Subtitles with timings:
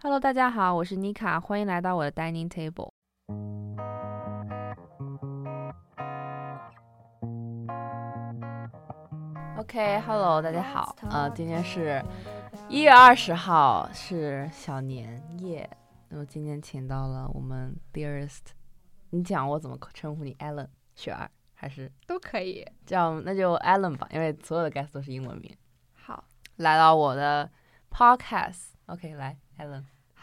[0.00, 2.92] Hello，大家好，我是妮卡，欢迎来到我的 dining table。
[9.56, 12.00] OK，Hello，大家好，呃，今天是
[12.68, 15.68] 一月二十号，是小年夜。
[16.10, 18.52] 那么今天请到了我们 dearest，
[19.10, 22.64] 你讲我怎么称呼你，Allen 雪儿还是都可以？
[22.86, 25.52] 叫那就 Allen 吧，因为所有的 guest 都是英文名。
[25.92, 26.22] 好，
[26.54, 27.50] 来到我的
[27.90, 28.68] podcast。
[28.86, 29.36] OK，来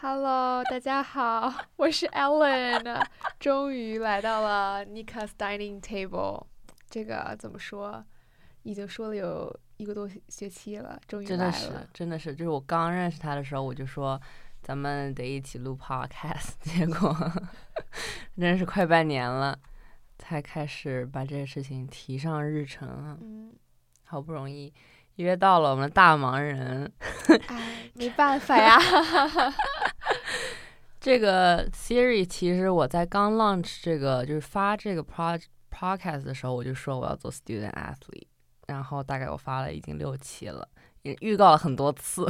[0.00, 3.04] Hello，大家好， 我是 Allen，
[3.38, 6.46] 终于来到了 Nika's dining table。
[6.88, 8.02] 这个怎么说？
[8.62, 14.18] 已经说了有一个多学期了，终于真的是，真的是，就是我刚认识他的时候，我就说
[14.62, 17.14] 咱们得一起录 podcast， 结果
[18.40, 19.58] 真是快半年了，
[20.18, 23.18] 才开始把这个事情提上日程啊。
[23.20, 23.52] 嗯，
[24.04, 24.72] 好不容易
[25.16, 26.90] 约到了我们的大忙人，
[27.48, 28.78] 哎，没办法呀。
[31.00, 38.26] 这个 series 其实我在刚 launch 这个就是发这个 pro podcast 的时候，我就说我要做 student athlete。
[38.66, 40.66] 然后大概我发了已经六期了，
[41.02, 42.26] 也预告了很多次。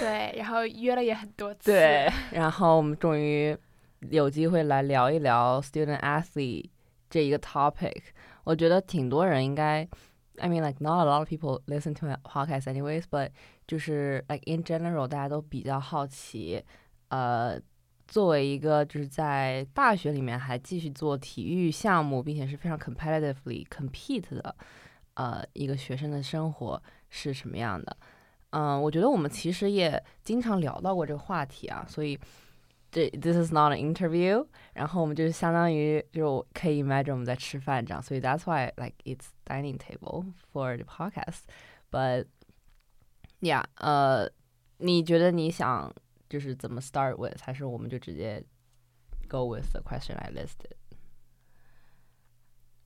[0.00, 1.70] 对，然后约了也很多次。
[1.70, 3.54] 对，然后我们终于
[4.08, 6.70] 有机会来聊一聊 student athlete
[7.10, 8.00] 这一个 topic。
[8.44, 9.86] 我觉得挺多人应该
[10.40, 13.30] ，I mean like not a lot of people listen to my podcast anyways，but
[13.66, 16.64] 就是 like in general 大家都比较好奇，
[17.08, 17.60] 呃。
[18.10, 24.56] 作为一个就是在大学里面还继续做体育项目，并且是非常 competitively compete 的，
[25.12, 27.94] 呃，一个学生的生活是什么样的？
[28.48, 32.18] 嗯，我觉得我们其实也经常聊到过这个话题啊，所以
[32.97, 40.85] 这 this is not an interview，然后我们就相当于就可以 imagine 我们在吃饭这样，所以 that's why like it's dining table for the
[40.85, 42.25] podcast，but
[43.41, 44.29] yeah，呃，
[44.77, 45.93] 你觉得你想？
[46.29, 48.43] 就是怎么 start with，还是我们就直接
[49.29, 50.71] go with the question I listed？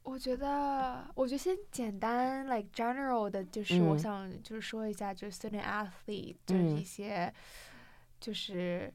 [0.03, 7.33] 我觉得，我觉得先简单 like general 的，就是我想就是说一下，就是 student athlete，就是一些
[8.19, 8.93] 就是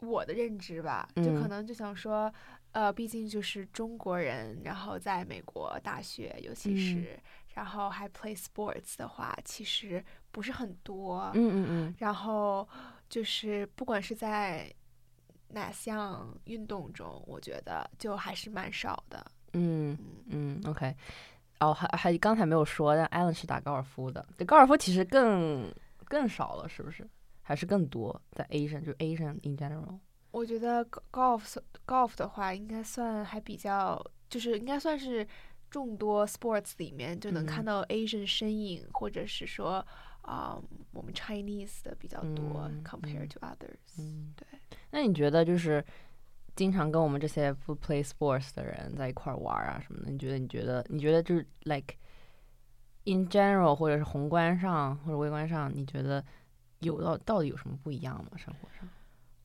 [0.00, 2.32] 我的认知吧，就可能就想说，
[2.72, 7.18] 呃，毕竟就是中国人，然后在美国大学，尤其是
[7.54, 11.30] 然后还 play sports 的话，其实不是很多。
[11.34, 12.68] 嗯嗯嗯，然后。
[13.10, 14.70] 就是不管是在
[15.48, 19.26] 哪项运动中，我觉得就还是蛮少的。
[19.54, 20.94] 嗯嗯，OK。
[21.60, 24.28] 哦，还还刚才没有说，但 Allen 是打高尔夫的。
[24.36, 25.72] 对，高尔夫其实更
[26.04, 27.08] 更少了，是不是？
[27.48, 29.98] 还是更多在 Asian，就 Asian in general。
[30.32, 33.98] 我觉得 golf golf 的话，应该算还比较，
[34.28, 35.26] 就是应该算是
[35.70, 39.82] 众多 sports 里面就能看到 Asian 身影，或者是说。
[40.22, 40.60] 啊，
[40.92, 43.78] 我们 Chinese 的比较多，compared to others。
[43.98, 44.46] 嗯，对。
[44.90, 45.82] 那你觉得就是
[46.54, 50.10] 经常跟我们这些不 play sports 的人在一块玩啊什么的？
[50.10, 50.38] 你觉得？
[50.38, 50.84] 你觉得？
[50.90, 51.94] 你觉得就是 like
[53.04, 56.22] in general，或者是宏观上或者微观上，你觉得
[56.80, 58.30] 有到到底有什么不一样吗？
[58.36, 58.88] 生活上？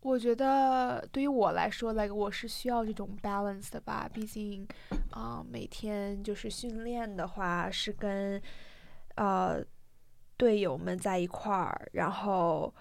[0.01, 4.09] 我觉得对于我来说，like 我是需要这种 balance 的吧。
[4.13, 4.67] 毕竟
[5.11, 8.41] 啊，每天就是训练的话是跟
[9.15, 9.63] 呃。
[10.35, 12.73] 队友们在一块儿，然后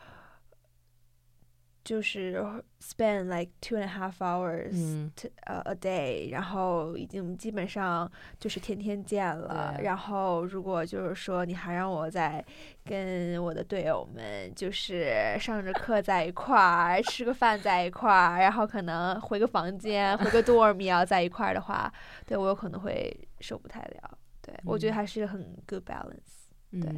[1.85, 2.41] 就是
[2.81, 5.11] spend like two and a half hours
[5.47, 9.77] 呃 a day，然后已经基本上就是天天见了。
[9.83, 12.45] 然后如果就是说你还让我在
[12.85, 21.93] 跟我的队友们就是上着课在一块儿，吃个饭在一块儿，然后可能回个房间，回个 dorm 要在一块儿的话，
[22.27, 24.19] 对我有可能会受不太了。
[24.41, 26.49] 对我觉得还是很 good balance。
[26.71, 26.91] 对。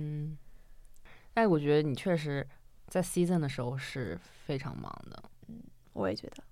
[1.35, 2.47] 哎，我觉得你确实
[2.89, 5.23] 在 season 的时候是非常忙的。
[5.49, 5.63] 嗯，
[5.93, 6.45] 我也觉得。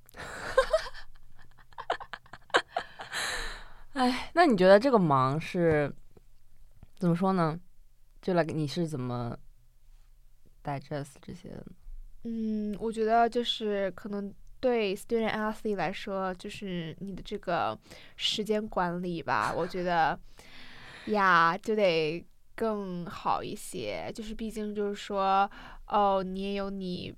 [3.94, 5.94] 哎，那你觉得这个忙是
[6.96, 7.58] 怎么说呢？
[8.20, 9.38] 就来你是怎么
[10.64, 11.66] digest 这些的？
[12.24, 17.78] 嗯，我觉得就是可能对 student athlete 来说，就是你的这个
[18.16, 20.18] 时间管理吧，我觉得
[21.06, 22.26] 呀，就得。
[22.54, 25.50] 更好一些，就是毕竟就是说，
[25.87, 27.15] 哦，你也有你，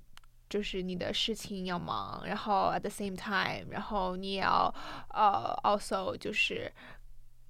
[0.48, 4.72] 就是你的事情要忙，然后 at the same time，然后你也要
[5.08, 6.72] 呃 also 就是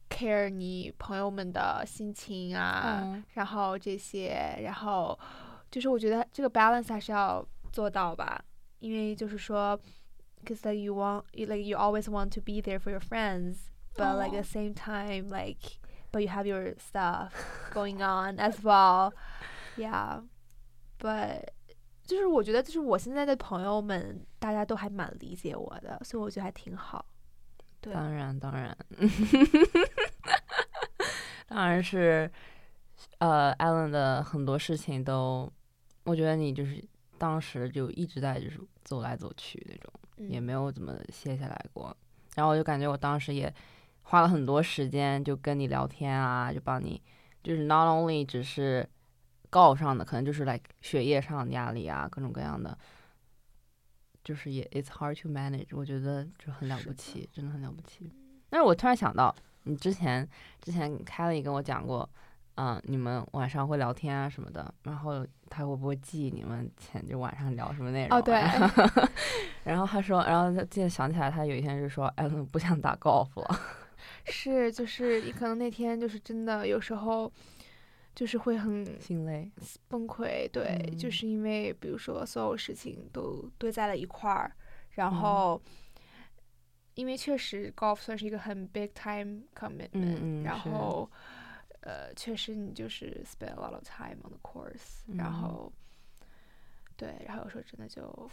[0.09, 5.19] care 你朋友们的心情啊，然后这些，然后
[5.71, 8.43] 就是我觉得这个 balance 还是要做到吧，
[8.81, 9.79] 因为就是说，
[10.45, 14.43] cause like you want like you always want to be there for your friends，but like at
[14.43, 15.79] the same time like
[16.11, 17.31] but you have your stuff
[17.73, 19.13] going on as well.
[19.77, 20.23] Yeah.
[21.00, 21.44] But
[22.04, 27.06] 就是我觉得就是我现在的朋友们，大家都还蛮理解我的，所以我觉得还挺好。
[27.82, 28.76] 对，当然当然，
[31.48, 32.30] 当然是，
[33.20, 35.52] 呃，Allen 的很多事情都，
[36.04, 36.84] 我觉得你就是
[37.18, 41.96] 当时就一直在就是走来走去那种，也嗯没有怎么歇下来过。
[42.36, 43.54] 然后我就感觉我当时也
[44.02, 47.02] 花了很多时间就跟你聊天啊，就帮你，
[47.44, 48.88] 就是 not only 只是
[49.52, 52.78] golf 上的，可能就是 like 学业上的压力啊，各种各样的，
[54.24, 58.12] 就是也 it's hard to manage，我觉得就很了不起，真的很了不起。
[58.50, 60.28] 但是我突然想到，你之前
[60.62, 62.10] 之前 Kelly 跟我讲过，
[62.56, 68.18] 嗯，你们晚上会聊天啊什么的，然后他会不会记你们前就晚上聊什么内容？
[68.18, 68.36] 哦，对，
[69.66, 73.60] 然后他说，然后他记得想起来，他有一天就说，艾伦不想打高尔夫了。
[74.26, 77.32] 是就是你可能那天就是真的有时候
[78.16, 79.52] 就是会很心累。
[79.90, 84.52] 崩溃，对，就嗯是因为比如说所有事情都堆在了一块儿，
[84.92, 85.62] 然嗯后。
[86.96, 91.12] 因为确实，golf 算是一个很 big time commitment，、然后，
[91.82, 95.74] 呃，确实你就是 spend a lot of time on the course，、然嗯后，
[96.96, 98.32] 对，然后有时候真的就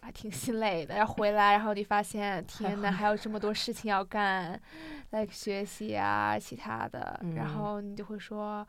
[0.00, 0.94] 还挺心累的。
[0.94, 4.62] 然后回来，然后你发现， 天呐，还有这么多事情要干
[5.10, 8.64] ，like 学习啊，其他的，然嗯后你就会说，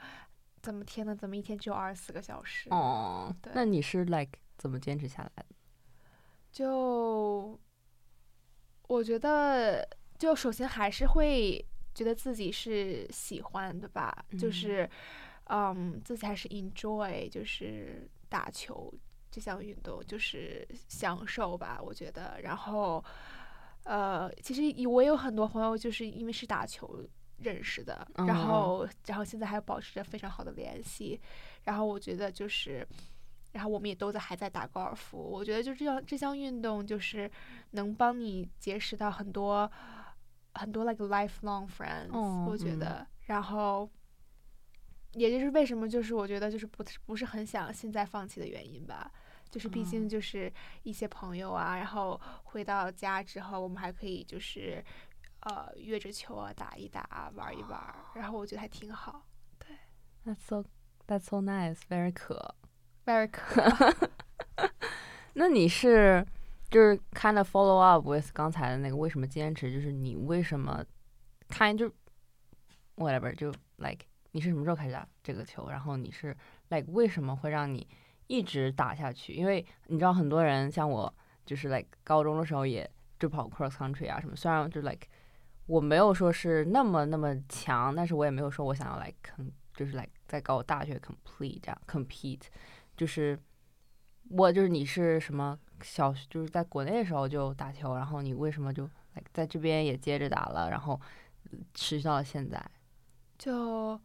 [0.66, 2.68] 怎么天呐，怎么一天只有二十四个小时？
[2.72, 5.56] 哦，对那你是 like 怎么坚持下来的？
[6.52, 7.60] 就
[8.88, 11.64] 我觉得，就首先还是会
[11.94, 14.90] 觉得自己是喜欢的吧，就嗯是，
[15.46, 18.92] 嗯，自己还是 enjoy，就是打球
[19.30, 22.40] 这项运动，就是享受吧，我觉得。
[22.42, 23.04] 然后，
[23.84, 27.06] 呃，其实我有很多朋友就是因为是打球
[27.46, 31.20] 认识的，嗯然后，然后现在还保持着非常好的联系。
[31.64, 32.88] 然后我觉得就是。
[33.56, 37.32] 然后我们也都在还在打高尔夫，我觉得就这样这项运动就是
[37.72, 39.72] 能帮你结识到很多
[40.56, 43.08] 很多 like lifelong friends，、哦我觉嗯得。
[43.28, 43.90] 然后，
[45.14, 49.10] 也就是为什么就是我觉得就是不不是很想现在放弃的原因吧。
[49.50, 50.52] 就是毕哦竟就是
[50.84, 54.84] 一些朋友啊，然后回到家之后，我们还可以就是
[55.46, 57.80] 呃约着球啊打一打，玩一玩，
[58.14, 59.26] 然后我觉得还挺好。
[59.60, 59.68] 对
[60.26, 60.64] That's so
[61.08, 62.52] that's so nice, very cool,
[63.06, 64.10] very cool
[65.34, 66.26] 那你是
[66.70, 69.72] 就是 kind of follow up with 刚才的那个为什么坚持？
[69.72, 70.84] 就是你为什么
[71.50, 71.92] kind 就
[72.96, 75.70] whatever 就 like 你是什么时候开始打这个球？
[75.70, 76.36] 然后你是
[76.70, 77.88] like 为什么会让你
[78.28, 79.34] 一直打下去？
[79.34, 81.14] 因为你知道很多人像我，
[81.46, 82.90] 就是 like 高中的时候也
[83.20, 85.08] 就跑 cross country 啊什么，虽然就 like
[85.66, 92.42] 我没有说是那么那么强，但是我也没有说我想要来 com 就是来在搞大学 complete 这样 compete，
[92.96, 93.38] 就是
[94.30, 101.00] 我就是你是什么小就是在国内的时候就打球，然后你为什么就来在这边也接着打了，然后
[101.74, 102.64] 持续到了现在？
[103.38, 104.00] 就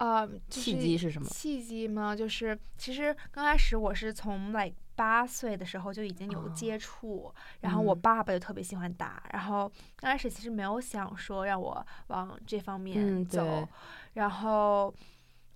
[0.00, 1.28] 呃，就契是机是什么？
[1.28, 2.16] 契机吗？
[2.16, 7.30] 就是其实刚开始我是从 like 八岁的时候就已经有哦接触，
[7.60, 13.68] 然后我嗯爸爸就特别喜欢打，然后刚开始其实没有想说让我往这方面嗯走，对
[14.14, 14.94] 然后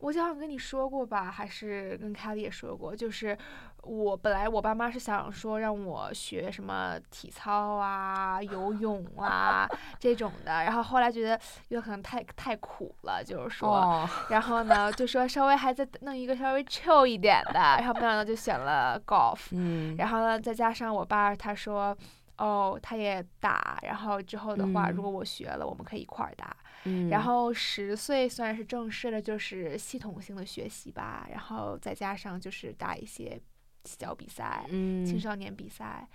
[0.05, 3.37] 我好像跟你说过吧，还是跟凯莉也说过，就是
[3.85, 9.67] 我本来我爸妈是想说让我学什么体操啊、游泳啊
[9.99, 13.71] 这种的，然后后来觉得有可能太太苦了，就是说。
[13.75, 21.97] 哦，然后呢，就说稍微还再弄一个稍微 chill 一点的，然后没想到就选了 golf，嗯，然后呢，再加上我爸他说，
[22.37, 26.55] 哦，他也打，然后之后的话，嗯如果我学了，我们可以一块儿打。
[26.85, 27.09] 嗯。
[27.09, 33.41] 然后十岁算是正式的，就是系统性的学习吧，然后再加上就是打一些
[33.85, 35.05] 小比赛，嗯。
[35.05, 36.09] 青少年比赛，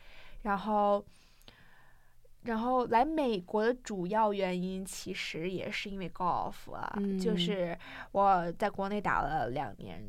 [0.43, 1.05] 然后，
[2.43, 7.37] 然后来美国的主要原因其实也是因为高尔夫啊，就嗯。
[7.37, 7.77] 是
[8.11, 10.03] 我在国内打了两年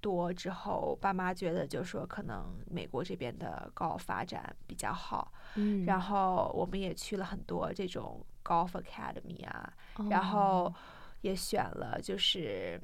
[0.00, 5.84] 多之后，爸妈觉得就说可能美国这边的 golf 发展比较好，嗯。
[5.84, 9.72] 然后我们也去了很多这种 golf academy 啊，
[10.08, 10.74] 然后哦
[11.20, 12.80] 也选了就是。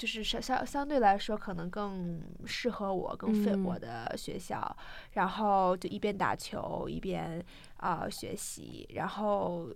[0.00, 4.74] 就是相相相对来说，可能更适合我、更 fit 我嗯的学校，
[5.12, 7.44] 然后就一边打球一边
[7.76, 9.68] 啊、学习，然后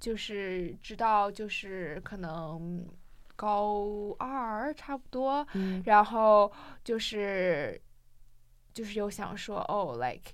[0.00, 2.84] 就是直到就是可能
[3.36, 7.80] 高二差不多，嗯然后就是
[8.74, 10.32] 就是又想说哦，like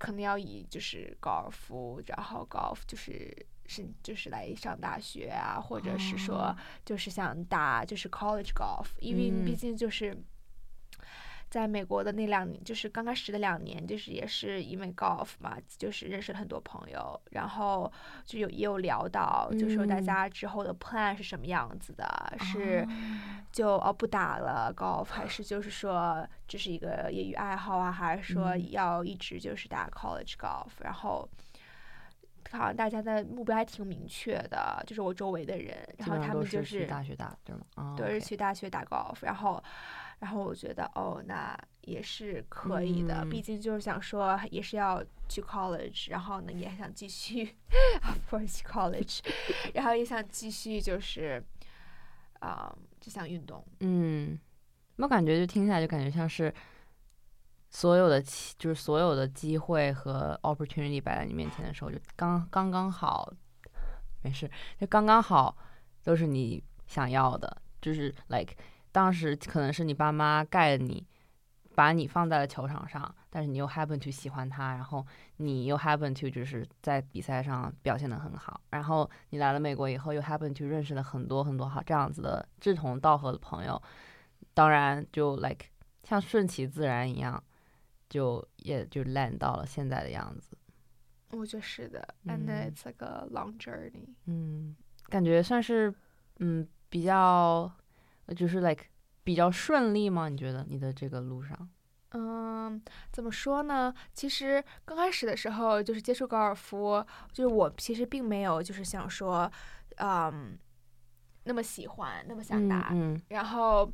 [0.00, 10.16] 可能要以就是高尔夫，然后高尔夫就是是就是来上大学啊，或者是说哦就是想打就是 college golf，因为嗯毕竟就是。
[11.50, 17.92] 在美国的那两年，就是刚开始的两年，就是也是因为 golf 嘛，就是认识了很多朋友，然后
[18.24, 22.92] 就有也有聊到，就说大嗯家之后的 plan 是什么样子的，是哦
[23.50, 31.28] 就哦不打了 golf，还是就是说这是一个业余爱好啊，还是说嗯要一直就是打 college golf，然后。
[32.52, 37.62] 好像大家的目标还挺明确的，就是我周围的人，然后他们就是去大学打对吗？
[37.76, 39.62] 啊对，，OK 是去大学打 golf，然后，
[40.20, 43.42] 然后我觉得哦，那也是可以的，毕嗯。
[43.42, 47.56] 竟就是想说也是要去 college，然后呢也想继续，
[48.04, 49.20] of course college，
[49.74, 51.42] 然后也想继续就是，
[52.40, 54.38] 啊、这项运动，嗯，
[54.96, 56.54] 我感觉就听起来就感觉像是
[57.70, 58.20] 所有的，
[58.58, 63.32] 就是所有的机会和 opportunity 摆在你面前的时候，就刚刚刚好，
[64.22, 65.56] 没事，就刚刚好
[66.04, 68.54] 都是你想要的，就是 like
[68.92, 71.06] 当时可能是你爸妈盖你。
[71.72, 75.06] 把你放在了球场上，但是你又 happen to 喜欢他，然后
[75.36, 83.80] 你又 happen to 就是在比赛上表现的很好，然后你来了美国以后又 happen to 认识了很多很多好这样子的志同道合的朋友，
[84.52, 85.66] 当然就 like
[86.02, 87.42] 像顺其自然一样，
[88.10, 90.58] 就也就 land 到了现在的样子。
[91.30, 94.08] 我觉得是的，and 嗯 it's like a long journey。
[94.26, 94.76] 嗯，
[95.08, 95.94] 感觉算是
[96.40, 97.72] 嗯比较呃
[98.34, 98.84] 就是 like
[99.22, 100.28] 比较顺利吗？
[100.28, 101.68] 你觉得你的这个路上？
[102.12, 102.82] 嗯，
[103.12, 103.94] 怎么说呢？
[104.12, 109.50] 其实刚开始的时候，就是接触高尔夫，就是我其实并没有就是想说，
[109.98, 110.58] 嗯，
[111.44, 112.88] 那么喜欢，那么想打。
[112.92, 113.88] 嗯然后，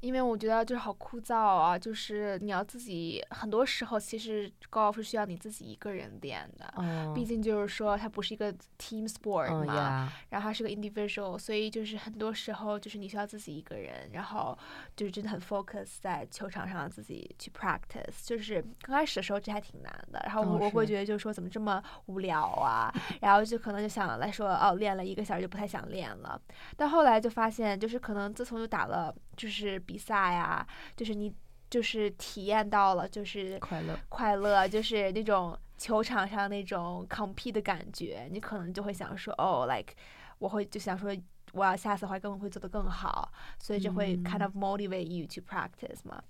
[0.00, 6.72] 因为我觉得就是好枯燥啊，就是你要自己，很多时候其实高尔夫需要你自己一个人练的。
[6.76, 14.56] 嗯，毕竟就是说，它不是一个 team sport 嗯嘛，呀，然后它是个 individual，所以就是很多时候就是你需要自己一个人，然后
[14.94, 18.24] 就是真的很 focus 在球场上自己去 practice。
[18.24, 26.40] 就是刚开始的时候这还挺难的，然后我会觉得就是说怎么这么无聊啊，然后就可能就想来说哦练了一个小时就不太想练了，
[26.76, 30.66] 但后来就发现就是可能自从就打了就是比赛啊，
[30.96, 31.32] 就是你
[31.70, 33.98] 就是体验到了就是快乐。
[34.08, 39.94] 快乐，就是那种球场上那种 compete 的感觉，你可能就会想说，哦，like
[40.38, 41.16] 我会就想说，
[41.52, 46.22] 我要下次的话更会做得更好，所以就会 kind of motivate you to practice 嘛。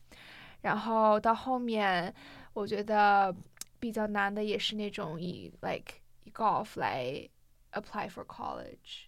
[0.60, 2.14] 然后到后面，
[2.52, 3.34] 我觉得
[3.80, 7.28] 比较难的也是那种以 like 以 golf 来
[7.72, 9.06] apply for college，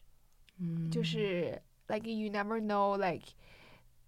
[0.58, 3.26] 嗯，就是 like you never know like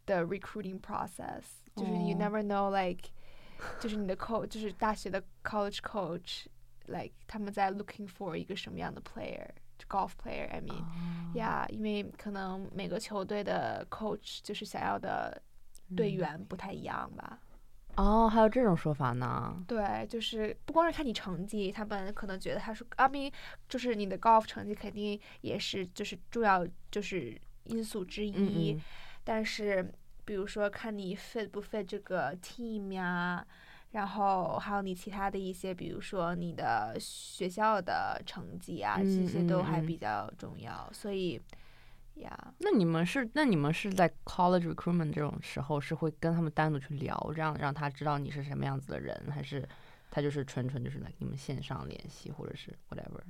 [0.06, 1.42] the recruiting process，
[1.76, 3.10] 就是 you 哦 never know like
[3.80, 6.46] 就是你的 coach 就是大学的 college coach
[6.86, 9.48] like 他们在 looking for 一个什么样的 player
[9.88, 15.42] golf player I mean 哦 yeah 因为可能每个球队的 coach 就是想要的
[15.96, 17.38] 队嗯员不太一样吧。
[17.96, 19.62] 哦，还有这种说法呢？
[19.68, 23.30] 对，就是不光是看你成绩，他们可能觉得他说阿明
[23.68, 28.82] 就是你的 golf 成绩肯定也是就是重要就是因素之一，嗯嗯
[29.24, 29.92] 但是
[30.24, 33.44] 比如说看你 fit 不 fit 这个 team 呀，
[33.92, 41.40] 然后还有你其他的一些，比如说你的学校的成绩啊，这嗯些都还比较重要，所以
[42.14, 42.54] 呀。
[42.58, 49.68] 那你们是那你们是在 college recruitment 这种时候是会跟他们单独去聊，这样让他知道你是什么样子的人，还是
[50.10, 53.20] 他就是纯纯就是来你们线上联系，或者是 whatever？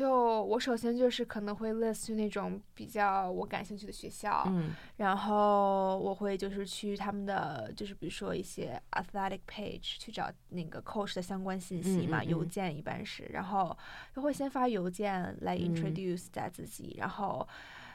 [0.00, 4.70] 就我首先就是可能会 list 那种比较我感兴趣的学校，嗯。
[4.96, 12.28] 然后我会就是去他们的，就是比如说一些 athletic page 去找那个 coach 的相关信息嘛，嗯嗯嗯。
[12.30, 13.76] 邮件一般是，然后
[14.16, 15.60] 就会先发邮件来嗯。
[15.74, 17.46] introduce 一下自己，然后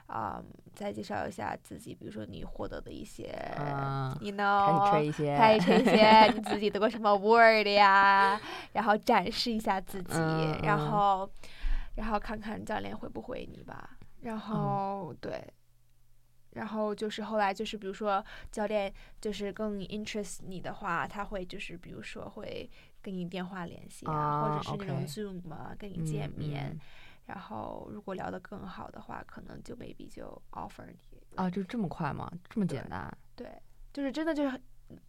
[0.06, 0.40] 啊、
[0.76, 8.40] 再介绍一下自己，比如说你获得的一些、啊 y o u 开 know，始吹一些，开始吹一些你自己得过什么 award 呀，
[8.74, 10.92] 然后展示一下自己，嗯然嗯。
[10.92, 11.28] 后
[11.96, 13.98] 然后看看教练回不回你吧。
[14.22, 15.44] 然后、对，
[16.52, 22.70] 然后就是后来就是比如说教练就是更 interest 你的话，他会就是比如说会
[23.02, 26.70] 跟你电话联系啊，啊或者是那种 Zoom 啊跟你见嗯面。
[26.72, 26.80] 嗯
[27.26, 32.32] 然后如果聊得更好的话，可能就 maybe 就 offer 你啊，就这么快吗？
[32.48, 33.12] 这么简单？
[33.36, 33.50] 对，
[33.92, 34.62] 就是真的就是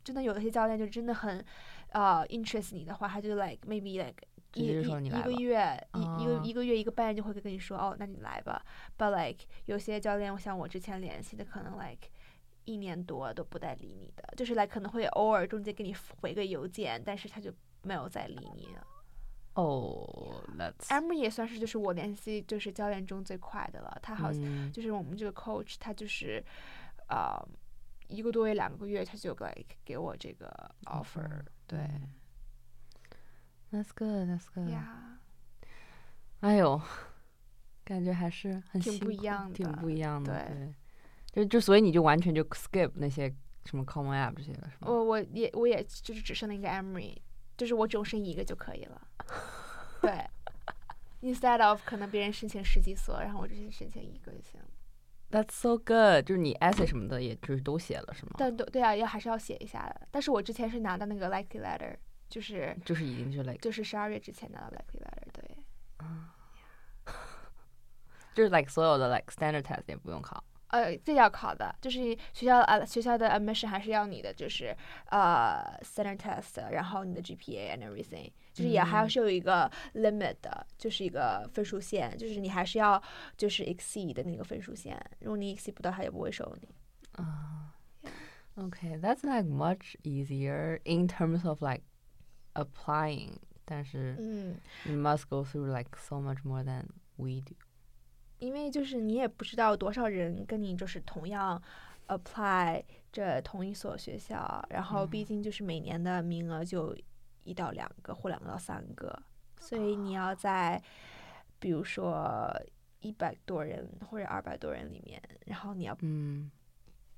[0.02, 1.44] 真的有一些教练就真的很
[1.90, 8.64] 呃 interest 你的话，他就 like maybe like 直一一接说你一个月一一个啊一个月一个半就会跟你说哦，那你来吧。
[8.96, 12.08] But like 有些教练像我之前联系的，可能 like
[12.64, 18.86] 一年多都不带理你的，就是来可能会偶尔中间给你回个邮件，但是他就没有再理你了。
[19.54, 24.42] 哦，Let's，Emery 也算是就是我联系就是教练中最快的了，他好像。
[24.42, 26.44] 嗯就是我们这个 coach，他就是，
[27.08, 27.40] 呃，
[28.08, 32.10] 一个多月两个月他就 like 给我这个 offer，对嗯
[33.73, 34.70] ，That's good, that's good。
[34.70, 35.18] 呀，
[36.40, 36.80] 哎呦，
[37.85, 40.44] 感觉还是很挺不一样的挺不一样的。
[40.44, 40.75] 对
[41.32, 44.90] 对，就就所以你就完全就 skip 那些什么 common app 这些了，是吗？
[44.90, 47.16] 我我也我也就是只剩那个 Emory，
[47.56, 49.08] 就是我只用申一个就可以了。
[50.02, 50.25] 对
[51.23, 54.66] ，instead of 可能别人申请十几所，然后我只是申请一个就行了。
[55.28, 58.32] That's so good，就是你 essay 什么的，也就是都写了，是吗？
[58.38, 60.06] 但都对啊，要还是要写一下的。
[60.12, 61.96] 但是我之前是拿到那个 likely letter，
[62.28, 65.56] 就是就是已经就 like 就是十二月之前拿到 likely letter，对。
[68.35, 70.42] 就是 like 所有的 like standard test 也不用考。
[70.68, 74.76] 呃，这要考的，就是学校呃学校的 admission 还是要你的，就是
[75.11, 83.00] 呃 standard test，然后你的 GPA and everything，就是也还嗯是有一个 limit 的，就是一个分数线，就是你还是要
[83.37, 86.68] 就是 exceed 的那个分数线，如果你 exceed 不到，他也不会收你。
[87.12, 87.73] 啊、
[88.56, 91.85] Okay, that's like much easier in terms of like
[92.56, 93.32] applying，
[93.64, 96.84] 但是嗯，you must go through like so much more than
[97.16, 97.54] we do。
[98.38, 101.62] 因为就是你也不知道多少人跟你就是同样
[102.08, 106.96] apply 这同一所学校，然后毕竟就是每年的名额就
[107.44, 109.22] 一到两个或两个到三个，
[109.58, 110.82] 所以你要在
[111.58, 112.50] 比如说
[113.00, 116.50] 一百多人或者二百多人里面，然后你要嗯。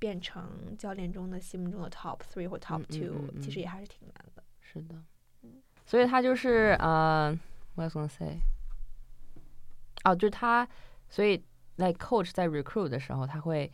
[0.01, 4.45] 变成教练中的心目中的 top three 或 top two，、嗯嗯其实也还是挺难的。
[4.61, 4.95] 是的，
[5.89, 7.33] 所以他就是呃、
[7.77, 8.39] w h a t was gonna say？
[10.05, 10.69] 哦，就是他，
[11.09, 11.43] 所以
[11.77, 13.73] like coach 在 recruit 的时候，他会，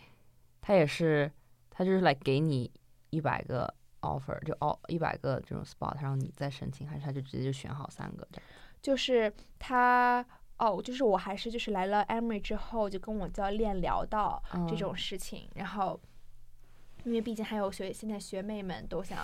[0.60, 1.28] 他也是，
[1.70, 2.70] 他就是来给你
[3.10, 8.46] 一百个 offer，就哦一百个这种 spot，然后你再申请，还是他就直接就选好三个这样？
[8.80, 10.24] 就是他
[10.58, 16.00] 哦，就是我还是就是来了 Emory 之后，就跟我教练聊到这嗯种事情，然后
[17.02, 19.18] 因为毕竟还有学现在学妹们都想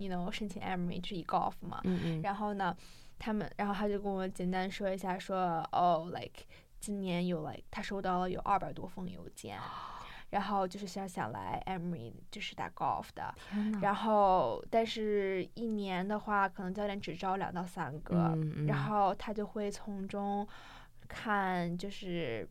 [0.00, 2.76] ，you know 申请 Emory 是以 golf 嘛，嗯嗯，然后呢，
[3.18, 5.36] 他们然后他就跟我简单说一下说，
[5.72, 6.42] 哦，like
[6.80, 9.58] 今年有 like 他收到了有二百多封邮件。
[10.30, 13.34] 然后就是想想来 Emory 就是打 golf 的，
[13.82, 20.46] 然后但是一年的话，可能教练只招两到三个，嗯嗯，然后他就会从中
[21.08, 22.48] 看，就是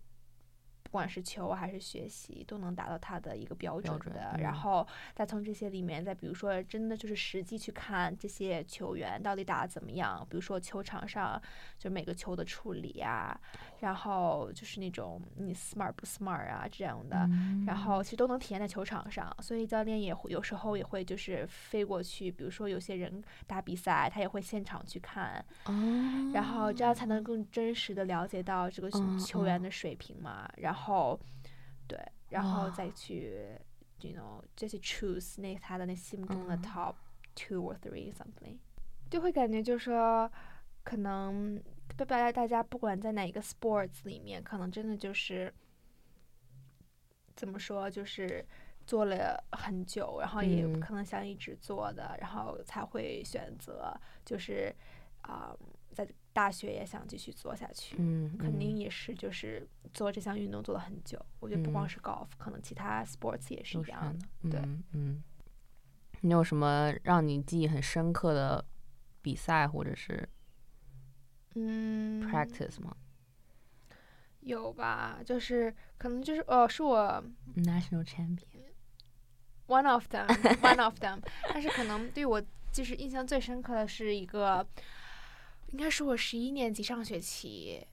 [0.89, 4.31] 不管是球还是学习，都能达到他的一个标准的。
[4.33, 11.39] 嗯然后再从这些里面，再比如说，真的就是实际去看这些球员到底打的怎么样，比如说球场上
[11.77, 13.39] 就每个球的处理啊，
[13.79, 17.17] 然后就是那种你 smart 不 smart 啊这样的。
[17.31, 17.63] 嗯。
[17.65, 28.89] 然后其实都能体验在球场上，所以教练也会有时候也会就是飞过去，比如说有些人打比赛，他也会现场去看，哦，然后这样才能更真实的了解到这个
[29.19, 30.49] 球员的水平嘛。
[30.57, 31.19] 然后，
[31.87, 33.47] 对，然后再去
[34.01, 36.61] ，you know，再去 choose 那他的那心目中的嗯。
[36.61, 36.95] top
[37.35, 38.57] two or three something，
[39.09, 40.29] 就会感觉就是说，
[40.83, 41.57] 可能
[41.97, 45.53] 大家大家不管在哪一个 sports 里面，可能真的就是
[47.35, 48.45] 怎么说，就是。
[48.85, 54.75] 做了很久，然后也嗯可能想一直做的，然后才会选择就是
[55.21, 55.55] 啊、
[55.91, 61.23] 在大学也想继续做下去，嗯，肯定嗯也是就是做这项运动做了很久。
[61.39, 64.49] 我觉得不光嗯是 golf，、可能其他 sports 也是一样的。
[64.49, 65.23] 的，对嗯嗯。
[66.21, 68.65] 你有什么让你记忆很深刻的
[69.21, 70.27] 比赛或者是
[71.55, 72.95] 嗯 practice 吗
[74.41, 75.19] 有吧？
[75.25, 77.23] 就是可能就是哦，是我
[77.57, 78.45] ？National champion。
[79.67, 81.19] one of them，one of them。
[81.53, 84.65] 但是可能对我就是印象最深刻的是一个，
[85.67, 87.85] 应该是我十一年级上学期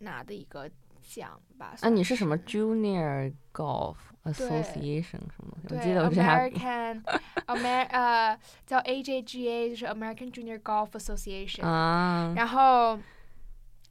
[0.00, 0.68] 拿的一个
[1.06, 1.74] 奖吧。
[1.80, 5.74] 啊，你是什么 Junior Golf Association 什么东西？
[5.76, 7.02] 我记得我之前还，American
[7.46, 11.64] Amer 呃叫 AJGA，就是 American Junior Golf Association。
[11.64, 12.98] 啊，然后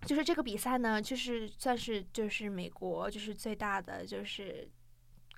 [0.01, 4.69] 就是这个比赛呢，就是算是就是美国就是最大的就是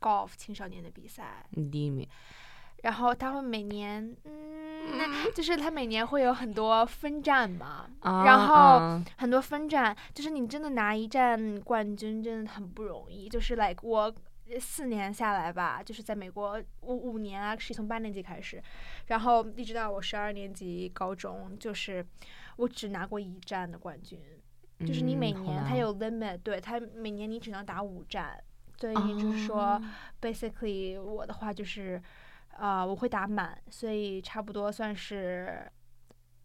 [0.02, 1.46] golf 青少年的比赛。
[1.72, 2.08] 第一名。
[2.84, 4.37] 然后他会每年，嗯，
[5.34, 13.28] 就是他每年会有很多分站嘛，啊然后啊很多分站，就是你真的拿一站冠军真的很不容易。
[13.30, 14.13] 就是 like 我
[14.60, 18.62] 四年下来吧，就是在美国五五年啊，是从八年级开始，
[19.08, 22.06] 然后一直到我十二年级高中，就是
[22.56, 24.19] 我只拿过一站的冠军。
[24.86, 28.39] 就是你每年它有 limit，对它每年你只能打五站，
[28.80, 29.82] 所以就是说、哦
[30.21, 32.00] basically 我的话就是，
[32.60, 35.72] 呃，我会打满，所以差不多算是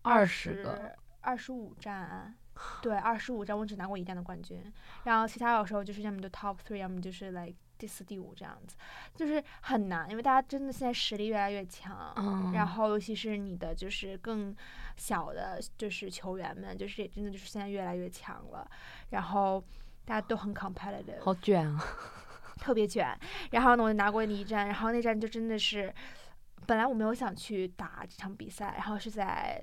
[0.03, 2.35] 二十十个，二十五站，
[2.83, 4.72] 对，二十五站我只拿过一站的冠军，
[5.05, 8.77] 然后其他有时候就是要么就 top three，要么就是 like 第四、第五这样子，
[9.14, 14.55] 就是很难，因为大家真的现在实力越来越强，嗯然后尤其是你的就是更
[14.96, 18.70] 小的，就是球员们，就是也真的就是现在越来越强了，
[19.11, 19.64] 然后
[20.05, 21.83] 大家都很 competitive，好卷啊！
[22.62, 23.18] 特别卷。
[23.51, 25.92] 然后呢，我就拿过一站，然后那站就真的是，
[26.64, 29.61] 本来我没有想去打这场比赛，然后是在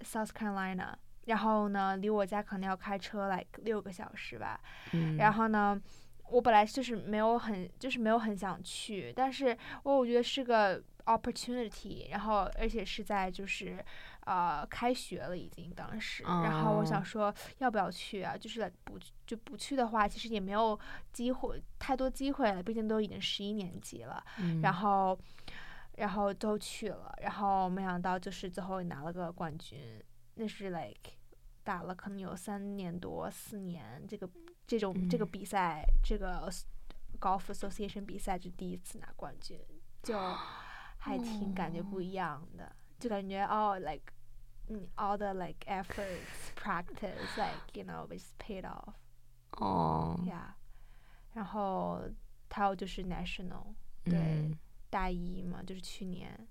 [0.00, 0.94] South Carolina，
[1.26, 4.58] 然后呢，离我家可能要开车 like 六个小时吧。
[4.92, 5.78] 嗯，然后呢，
[6.30, 13.84] 我本来就是没有很就是没有很想去，但是我我觉得是个 opportunity，然后而且是在就是
[14.30, 16.84] 呃开学了已经当时，然后我哦。
[16.84, 18.36] 想说要不要去啊？
[18.36, 20.78] 就是来不去就不去的话，其实也没有
[21.12, 24.60] 机会太多机会了，毕竟都已经十一年级了，嗯。
[24.62, 25.18] 然后
[25.96, 30.00] 然后都去了，然后没想到就是最后也拿了个冠军，
[30.36, 31.10] 那是 like
[31.64, 34.30] 打了可能有三年多四年，这个
[34.64, 35.28] 这种、这个嗯。
[35.28, 36.48] 比赛，这个
[37.18, 39.58] golf association 比赛就第一次拿冠军，
[40.04, 40.16] 就
[40.98, 44.12] 还挺感觉不一样的，就感觉哦 like
[44.72, 48.94] 嗯 all the like efforts practice like you know it's paid off.
[49.52, 50.52] 哦，yeah，
[51.32, 52.00] 然后
[52.48, 56.46] 还有就是 national 对嗯大一嘛，就是去年。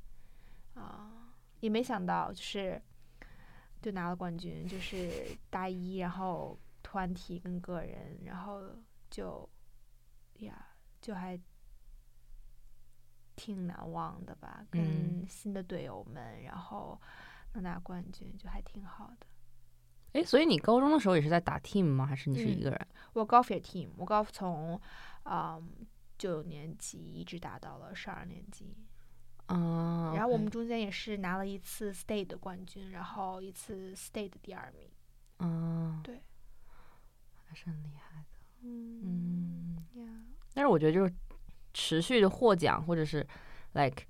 [0.75, 2.81] 啊、也没想到就是
[3.81, 8.61] 就拿了冠军，就是大一，然后团体跟个人，然后
[9.09, 9.49] 就
[10.35, 10.67] 呀，
[11.01, 11.37] 就还
[13.35, 15.27] 挺难忘的吧，跟嗯。
[15.27, 16.99] 新的队友们，然后
[17.53, 19.27] 能拿冠军，就还挺好的。
[20.13, 22.05] 哎，所以你高中的时候也是在打 team 吗？
[22.05, 22.87] 还是你是一嗯个人？
[23.13, 24.79] 我 golf 也 team，我 golf 从
[25.23, 25.71] 嗯
[26.17, 28.75] 九年级一直打到了十二年级。
[29.47, 34.87] 嗯，然后我们中间也是拿了一次 state 的冠军，然后一次 state 的第二名。
[35.39, 36.21] 嗯，对，
[37.45, 38.39] 还是很厉害的。
[38.61, 40.07] 嗯嗯，呀，
[40.53, 41.11] 但是我觉得就是
[41.73, 43.25] 持续的获奖，或者是
[43.73, 44.03] like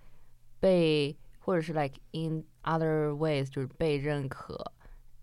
[0.60, 4.74] 被，或者是 like in other ways 就是被认可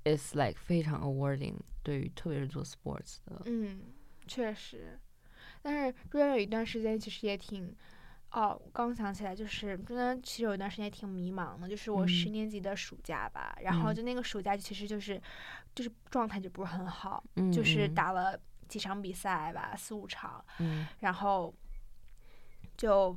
[0.05, 3.43] ，is like 非常 awarding，对于特别是做 sports 的。
[3.45, 3.81] 嗯，
[4.27, 4.99] 确实。
[5.63, 7.75] 但是中间有一段时间其实也挺，
[8.31, 15.21] 哦，刚想起来，就是中间其实有一段时间也挺迷茫的，就是我十嗯年级的暑假吧，然后嗯就那个暑假其实就是
[15.75, 21.53] 就是状态就不是很好，嗯，就是嗯，打了几场比赛吧，四五场，嗯然后
[22.77, 23.17] 就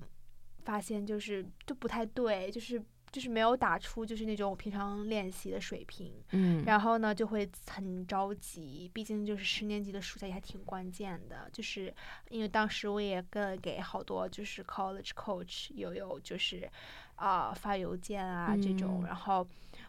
[0.63, 11.93] 发现就是就不太对，就是就是没有打出就是那种我平常练习的水平，嗯，然后呢就会很着急，毕竟就是十年级的暑假也还挺关键的，就是
[12.30, 16.69] 因为当时我也跟给好多就是 college coach 有有就是
[17.15, 19.08] 啊、发邮件啊这种，嗯。
[19.08, 19.45] 然后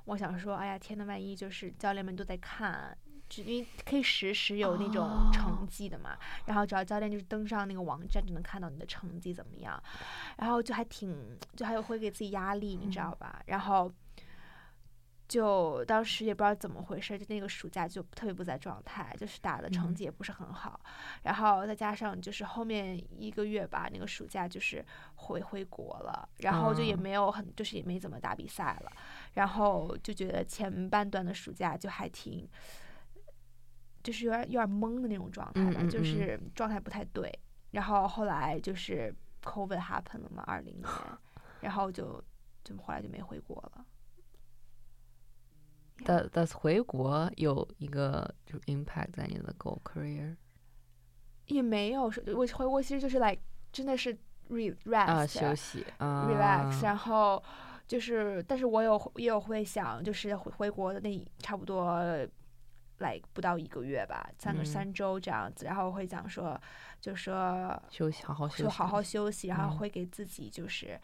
[0.07, 2.97] 我想说，哎呀天呐，万一就是教练们都在看。
[3.31, 9.81] 就因为可以实时有那种哦成绩的嘛，然后只要教练就是登上那个网站就能看到你的成绩怎么样，
[10.39, 13.41] 然后就还挺，就还有会给自己压力，你知道吧？
[13.47, 13.91] 然后
[15.29, 20.81] 就当时也不知道怎么回事，就那个暑假就特别不在状态，就是打的成嗯绩也不是很好，
[21.23, 28.91] 然后再加上就是后面一个月吧，那个暑假就是回回国了，然后就也啊没有很，就是也没怎么打比赛了，
[29.35, 32.49] 然后就觉得前半段的暑假就还挺。
[34.03, 37.31] 就是有点有点懵的那种状态吧，嗯嗯嗯就是状态不太对。
[37.71, 40.89] 然后后来就是 COVID happen 了嘛，二零年，
[41.61, 42.23] 然后就
[42.65, 43.85] 就后来就没回国了。
[46.05, 50.35] 的的回国有一个就是 impact 在你的 golf career
[51.47, 54.13] 也没有说，我回国其实就是 like 真的是
[54.49, 57.43] re 啊，rest 休息啊 relax，然后
[57.87, 62.01] 就是，但是我有也有会想，就是回回国的那差不多。
[63.01, 64.65] Like 不到一个月吧，三个、嗯。
[64.65, 66.59] 三周这样子，然后会讲说，
[67.01, 69.79] 就说休息，好好休息，就好好休息，然后嗯。
[69.79, 71.01] 会给自己就是，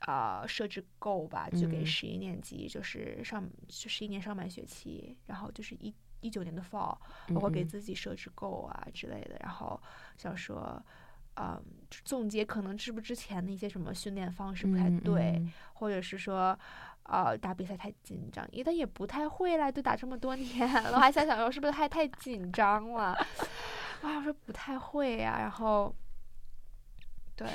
[0.00, 1.86] 呃，设置够吧，就给嗯。
[1.86, 6.96] 十一年级，就是上就十一年上半学期，然后就是一一九年的 fall，
[7.34, 9.80] 我会给嗯自己设置够啊之类的，然后
[10.16, 10.80] 想说，
[11.36, 11.62] 嗯，
[12.04, 15.52] 总结可能是不是之前的一些什么训练方式不太嗯对，嗯。
[15.74, 16.58] 或者是说。
[17.04, 23.12] 呃，打比赛太紧张，因为他也不太会啦，都打这么多年了，我还想想说是不是太太紧张了，
[24.02, 25.94] 啊，我说不太会呀、然后，
[27.36, 27.46] 对，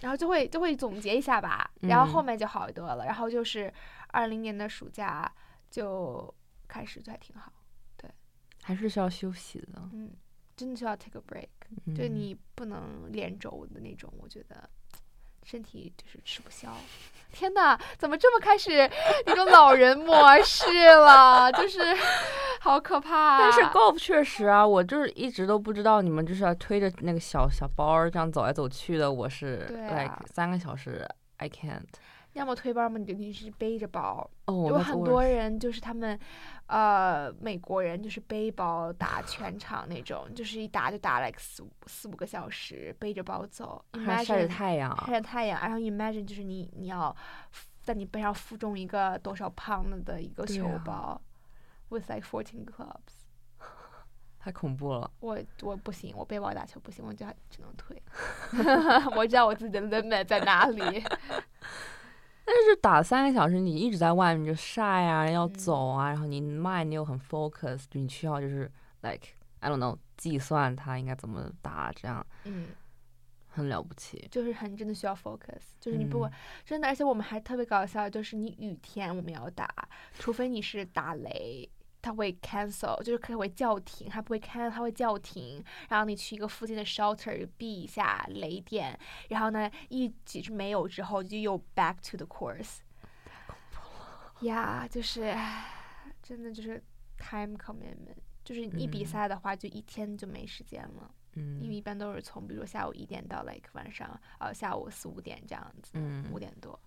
[0.00, 2.24] 然后就会就会总结一下吧，然后后嗯。
[2.26, 3.72] 面就好多了，然后就是
[4.08, 5.30] 二零年的暑假
[5.70, 6.34] 就
[6.66, 7.52] 开始就还挺好，
[7.96, 8.10] 对。
[8.62, 10.10] 还是需要休息的，嗯，
[10.56, 12.14] 真的需要 take a break，、就嗯。
[12.14, 14.68] 你不能连轴的那种，我觉得
[15.46, 16.68] 身体就是吃不消。
[17.32, 18.90] 天呐，怎么这么开始
[19.26, 21.52] 那种老人模式了？
[21.52, 21.80] 就是
[22.60, 23.38] 好可怕。
[23.38, 31.06] 但是 golf 确实啊，我就是一直都不知道你们就是要推着那个小小包儿这样走来走去的，我是 like 三个小时
[31.36, 31.84] I can't。
[32.32, 34.28] 要么推包嘛，你就你是背着包。
[34.46, 36.18] 哦，有很多人就是他们，
[36.66, 43.84] 呃，美国人就是背包打全场那种，就是一打就打 like 四五四五个小时，背着包走。
[44.04, 47.14] 还晒着 Imagine 太阳，晒着太阳，然后 imagine 就是你你要
[47.82, 51.20] 在你背上负重一个多少 pound 的一个球包、
[51.88, 53.24] w i t h like fourteen clubs。
[54.40, 55.10] 太恐怖了。
[55.20, 58.00] 我我不行，我背包打球不行，我就只能退。
[59.16, 61.04] 我知道我自己的 limit 在哪里。
[62.46, 68.70] 但是打三个小时，你一直在外面就晒啊，要嗯走啊，然后你 mind 又很 focus，你需要就是
[69.02, 69.26] like
[69.58, 72.68] I don't know 计算它应该怎么打，这样嗯，
[73.48, 74.28] 很了不起。
[74.30, 79.68] 就是很真的需要 focus，就是你不管、嗯真的，而且我们还特别搞笑，就是你雨天我们要打，
[80.14, 81.68] 除非你是打雷。
[82.06, 85.64] 它会 cancel，就是它会叫停，它不会 cancel，它会叫停。
[85.88, 88.96] 然后你去一个附近的 shelter 避一下雷电，
[89.28, 92.78] 然后呢，一即使没有之后，就又 back to the course。
[93.24, 94.46] 太恐怖了。
[94.46, 95.34] 呀，就是
[96.22, 96.80] 真的就是
[97.18, 101.10] time commitment，就是一比嗯赛的话，就一天就没时间了。
[101.34, 106.78] 嗯因为嗯一般都是从比如说下午一点到 like 晚上呃下午四五点这样子，嗯五点多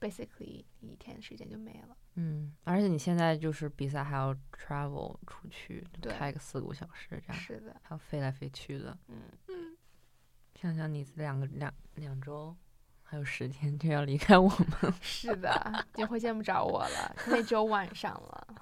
[0.00, 1.96] ，basically 一天时间就没了。
[2.14, 8.96] 嗯，而且你现在就是比赛还要 travel 出去，开个四五小时这样，是的，还要飞来飞去的。
[9.08, 9.76] 嗯嗯，
[10.54, 12.56] 想想你两个两两周，
[13.02, 18.46] 还有十天就要离开我们， 是的，你会见不着我了，那周晚上了。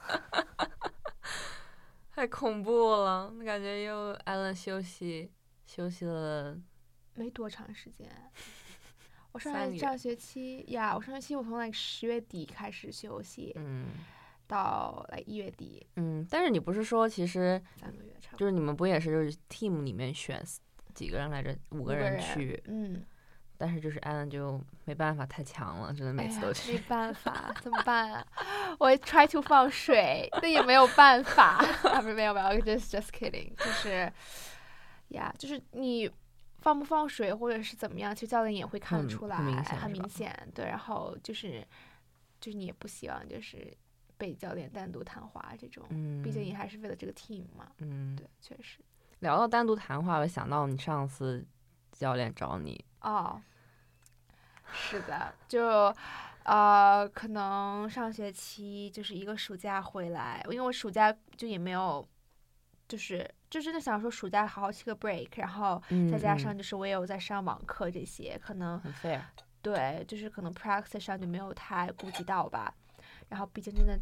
[2.11, 3.31] 太恐怖了！
[3.45, 5.31] 感觉又艾伦休息
[5.65, 6.61] 休息了，
[7.15, 8.11] 没多长时间。
[9.39, 13.87] 我上上学期呀，我上学期我从 like 十月底开始休息，嗯
[14.49, 16.27] 到 like 一月底嗯。
[16.29, 18.39] 但是你不是说其实三个月差不多。
[18.39, 20.43] 就是你们不也是就是 team 里面选
[20.95, 21.57] 几个人来着？
[21.71, 23.05] 五个人去，嗯，
[23.57, 26.73] 但是就是艾伦就没办法，太强了，真的每次都去。
[26.73, 28.27] 没办法，怎么办啊？
[28.81, 31.65] 我 try to 放水，但也没有办法。
[32.03, 34.11] 没有没有，just just kidding，就是
[35.09, 36.11] 呀就是你
[36.69, 40.53] 放不放水或者是怎么样，其实教练也会看得出来，很明显很明显。
[40.55, 41.67] 对，然后就是
[42.39, 43.75] 就是你也不希望就是
[44.19, 47.67] 被教练单独谈话这种，嗯，毕竟你还是为了这个 team 嘛。
[47.79, 48.81] 嗯，对，确实。
[49.21, 51.43] 聊到单独谈话，我想到你上次
[51.91, 53.41] 教练找你，哦，
[54.71, 55.91] 是的，就
[56.43, 62.07] 呃，可能上学期就是一个暑假回来，因为我暑假就也没有，
[62.89, 66.59] 就是就真的想说暑假好好 take a break，然后嗯再加上嗯。
[66.59, 69.21] 就是我也有在上网课这些，可能很 fair，
[69.61, 72.75] 对，就是可能 practice 上就没有太顾及到吧。
[73.29, 73.99] 然后毕竟真的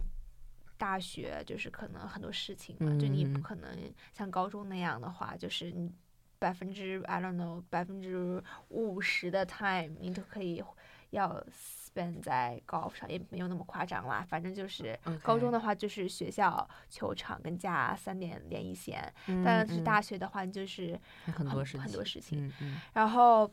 [0.79, 3.43] 大学就是可能很多事情嘛，就你也不嗯。
[3.43, 5.93] 可能像高中那样的话，就是你
[6.39, 10.63] 百分之 I don't know 百分之五十的 time 你都可以
[11.11, 14.25] 要 spend 在 golf 上，也没有那么夸张啦。
[14.29, 19.13] 反正就是高中的话就是学校球场跟家三点连一线，
[19.45, 22.53] 但是大学的话你就是嗯很多事情，很多事情。
[22.93, 23.51] 然后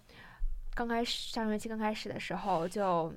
[0.73, 3.13] 刚开始上学期刚开始的时候就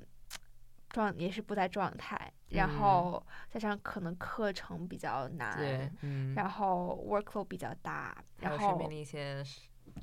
[0.89, 9.43] 状也是不在状态，然嗯后加上可能课程比较难，，嗯，然后 workload 比较大，然后身边的一些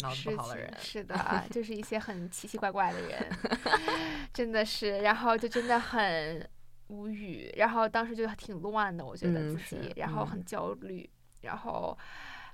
[0.00, 1.14] 脑子事情不好的人，是的，
[1.50, 3.30] 就是一些很奇奇怪怪的人，
[4.32, 6.48] 真的是，然后就真的很
[6.88, 11.08] 无语，然后当时就挺乱的，我觉得嗯自己，嗯然后很焦虑，
[11.42, 11.96] 然后，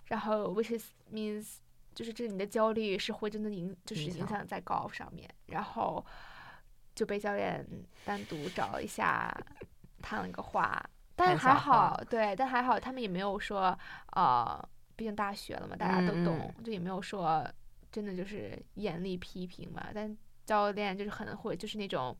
[0.07, 1.57] 然后 which is means
[1.95, 6.05] 就是这个你的焦虑是会真的影，就是影影响响在 golf 上面，然后
[6.95, 7.67] 就被教练
[8.05, 9.33] 单独找了一下，
[10.01, 10.83] 谈了个话，
[11.17, 13.77] 但谈还好，对，但还好他们也没有说，
[14.13, 14.69] 呃，
[15.01, 17.43] 毕竟大学了嘛，大家都嗯懂，就也没有说
[17.91, 22.15] 真的就是严厉批评嘛，但教练就是很会，就是那种，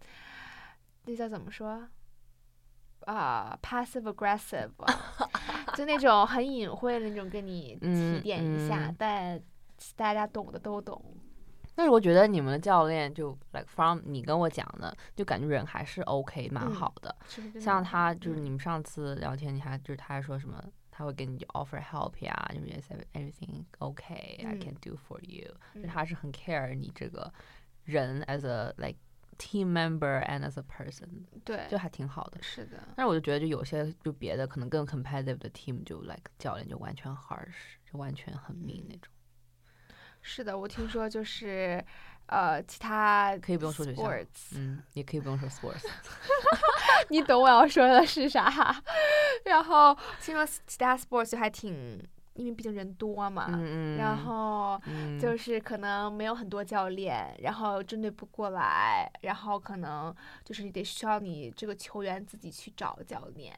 [1.05, 1.87] 那叫怎么说？
[3.05, 4.71] 啊、 p a s s i v e aggressive，
[5.77, 9.39] 就那种很隐晦的那种跟你提嗯点一下，嗯但
[9.95, 11.05] 大家懂的都懂。
[11.75, 17.15] 但是我觉得你们的教练就 like from 你跟我讲的，就感觉人还是 OK 蛮嗯好的。
[17.61, 25.55] 像他就是嗯你们上次聊天，你还就是他还说什么，他会给你 offer help 呀，就是 yes everything okay I 嗯 can do for you，、
[25.89, 27.33] 他是很 care 你这个
[27.85, 28.99] 人 as a like
[29.39, 32.43] team member and as a person，对，就还挺好的。
[32.43, 39.13] 是的，但是我就觉得，就有些就别的可能更 competitive 的 team，就 like 教练就完全 harsh，就完全很 mean 嗯那种。
[40.23, 41.83] 是的，我听说就是，
[42.31, 45.85] 呃，其他可以不用说学校 sports，嗯，也可以不用说 sports。
[47.11, 48.83] 你懂我要说的是啥？
[49.45, 52.01] 然后其实其他 sports 就还挺，
[52.35, 53.49] 因为毕竟人多嘛，
[53.99, 60.15] 然后嗯就是可能没有很多教练，然后针对不过来，然后可能
[60.45, 63.53] 就是你得需要你这个球员自己去找教练，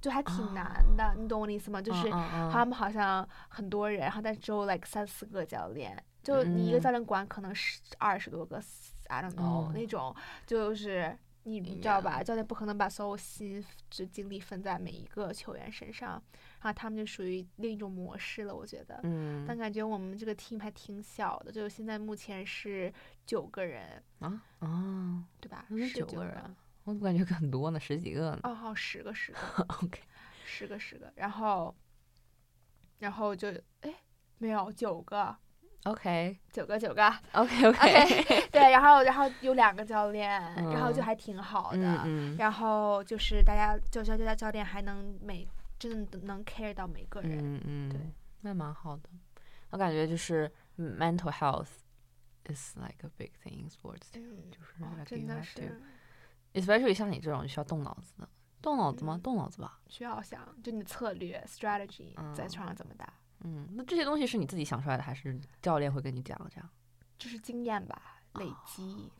[0.00, 1.82] 就还挺难的，你懂我的意思吗？
[1.82, 2.08] 就是
[2.52, 8.60] 他们好像很多人，然后但只有 like 三四个教练，就你一个嗯教练管可能十二十多个
[9.08, 10.14] ，I don't know、哦那种，
[10.46, 12.22] 就是你你知道吧？
[12.22, 16.12] 教练不可能把所有心就精力分在每一个球员身上，
[16.60, 18.98] 然后他们就属于另一种模式了，我觉得。
[19.02, 22.92] 嗯但感觉我们这个 team 还挺小的，就现在目前是
[23.26, 25.66] 九个人，啊啊，对吧？
[25.94, 27.78] 九个人啊我怎么感觉很多呢？
[27.78, 29.38] 十几个呢哦，好，十个，十个？
[29.82, 30.00] OK，
[30.46, 31.74] 十个，十个，然后，
[32.98, 33.48] 然后就
[33.82, 33.94] 哎，
[34.38, 35.34] 没有九个，
[35.84, 41.04] OK 九个，九个，OK OK，对，然后然后有两个教练，然后就嗯。
[41.04, 42.00] 还挺好的，嗯
[42.32, 42.36] 嗯。
[42.38, 45.46] 然后就是大家教教教教练还能每
[45.78, 48.00] 真的能 care 到每个人，嗯嗯对。
[48.00, 49.10] 嗯，那蛮好的。
[49.70, 51.68] 我感觉就是 mental health
[52.46, 55.82] is like a big thing in sports，too，嗯，就是真的是。
[56.54, 58.28] Especially 像你这种需要动脑子的，
[58.62, 59.16] 动脑子吗？
[59.16, 59.20] 嗯。
[59.20, 59.78] 动脑子吧。
[59.88, 63.12] 需要想，就你的策略 strategy 在嗯场上怎么打，
[63.44, 66.68] 嗯，那这些东西是你自己想出来的，还是教练会跟你讲这样？
[67.18, 69.10] 就是经验吧，累积。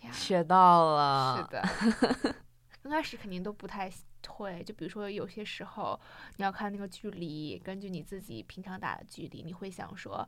[0.00, 1.36] 呀学到了。
[1.36, 2.34] 是的，
[2.82, 3.90] 刚开始肯定都不太
[4.28, 5.98] 会，就比如说有些时候
[6.36, 10.26] 你要看那个距离，根据你自己平常打的距离，你会想说，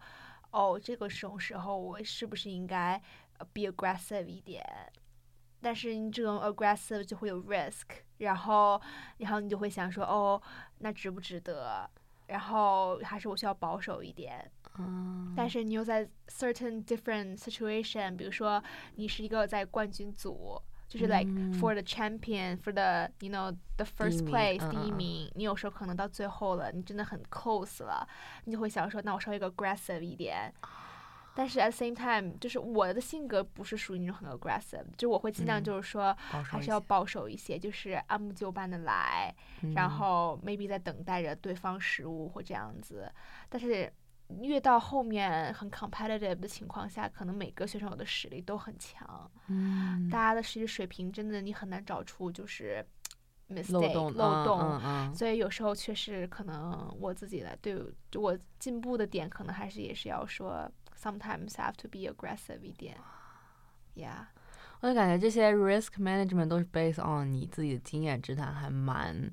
[0.50, 3.00] 哦，这个时候时候我是不是应该
[3.38, 4.64] 呃 be aggressive 一点？
[5.62, 7.84] 但是你这种 aggressive 就会有 risk，
[8.18, 8.80] 然后
[9.18, 10.40] 然后你就会想说，哦，
[10.78, 11.88] 那值不值得？
[12.30, 18.62] 然后还是我需要保守一点，嗯，但是你又在 certain different situation，比如说
[18.94, 28.06] 你是一个在冠军组，就是 like 嗯 for the champion for the you know the first place 嗯第一名，你有时候可能到最后了，你真的很 close 了，
[28.44, 30.54] 你就会想说，那我稍微 aggressive 一点。
[31.34, 39.34] 但是 at the same time，就是我的性格不是属于那种很 aggressive，就我会尽量嗯就是说还是要保守一些，就是按部就班的来，
[39.74, 43.10] 然嗯后 maybe 在等待着对方失误或这样子。
[43.48, 43.90] 但是
[44.40, 52.84] 越到后面很 competitive 的情况下，可能每个选手的实力都很强，嗯大家的实际水平真的你很难找出就是
[53.48, 54.60] 漏 mistake 洞漏洞。
[54.60, 57.76] 嗯嗯所以有时候确实可能我自己来对
[58.10, 62.97] 就我进步的点，可能还是也是要说 ，sometimes have to be aggressive 一点，
[63.95, 64.25] yeah，
[64.81, 69.31] 我就感觉这些 risk management 都是 based on 你自己的经验之谈，还蛮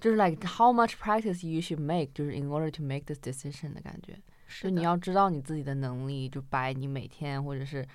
[0.00, 4.18] 就是 like how much practice you should make，就是 in order to make this decision 的感觉。
[4.46, 7.86] 是的就你要知道你自己的能力，就把你每天或者是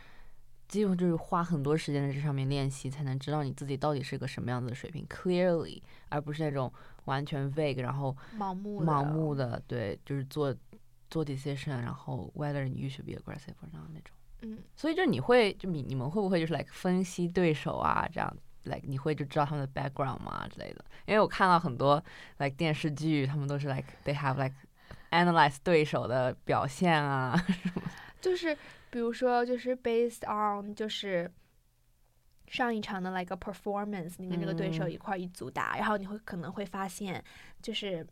[0.68, 6.72] 几乎就是花很多时间在这上面练习，才能知道你自己到底是个什么样子的水平，clearly，而不是那种
[7.06, 10.54] 完全 vague，然后盲目盲目的对，就是做
[11.09, 14.15] 做 decision，然后 whether you should be aggressive or not 那种。
[14.43, 20.85] 嗯，所以就是你会就你你们会不会就是 like 分析对手啊这样？like 你会就知道他们的 background 吗之类的？
[21.07, 22.03] 因为我看到很多
[22.39, 24.55] like 电视剧，他们都是 like they have like
[25.11, 27.83] analyze 对手的表现啊什么。
[28.21, 28.55] 就是
[28.91, 31.33] 比如说就是 based on 就是
[32.49, 37.25] 上一场的 like a performance，你跟这个对手嗯一块一组打，然后你会可能会发现
[37.63, 38.07] 就是。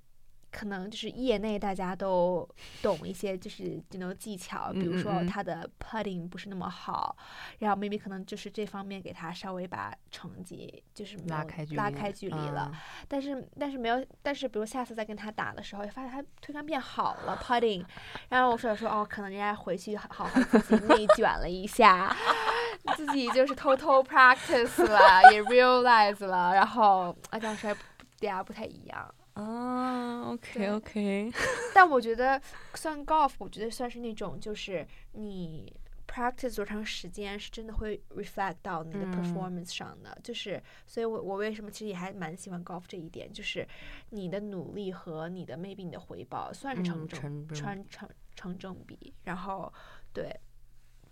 [0.57, 2.49] 可能就是业内大家都
[2.81, 7.17] 懂一些，就是这种技巧，比如说他的 putting 不是那么好，
[7.59, 12.71] 然后 maybe 可能就是这方面给他稍微把成绩就是拉开距离，拉开距离了。
[12.73, 17.85] 嗯但是但是没有，但是比如下次再跟他打的时候，发现他推杆变好了 putting，
[18.29, 22.15] 然后我说说哦，可能人家回去好好好自己内卷了一下，
[22.97, 27.81] 自己就是偷偷 practice 了，也 realize 了，然后啊这样说还不
[28.21, 29.15] 大家不太一样。
[29.35, 31.33] 啊，OK OK，
[31.75, 32.41] 但我觉得
[32.75, 35.73] 算 golf，我觉得算是那种就是你
[36.07, 39.11] practice 多长时间是真的会 reflect 到你的嗯。
[39.11, 43.67] performance 上的，就是所以我我为什么其实也还蛮喜欢 golf 这一点，就是
[44.11, 49.73] 你的努力和你的 maybe 你的回报算是成嗯正、成正成成成正比，然后
[50.13, 50.31] 对。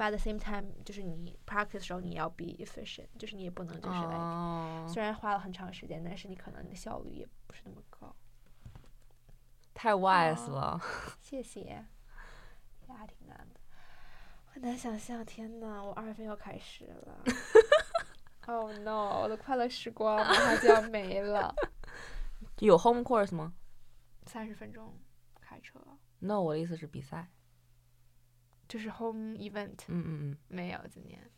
[0.02, 8.12] But at the same time，就是你 practice 的时候，你要 be efficient，就是你也不能就是虽然花了很长时间，但是你可能你的效率也不是那么高。
[9.72, 10.80] 太 wise 哦了。
[11.20, 13.60] 谢谢，也还挺难的，
[14.46, 15.24] 很难想象。
[15.24, 17.22] 天呐，我二月份要开始了。
[18.48, 21.54] oh no，我的快乐时光马上就要没了。
[22.58, 23.52] 有 home course 吗？
[24.26, 24.98] 三十分钟
[25.40, 25.78] 开车
[26.18, 27.28] ，No，我的意思是比赛。
[28.72, 30.38] 就是 home event 嗯嗯嗯。
[30.48, 31.30] 没有今年。